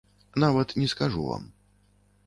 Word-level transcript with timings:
Нават 0.43 0.73
не 0.79 0.87
скажу 0.95 1.29
вам. 1.29 1.47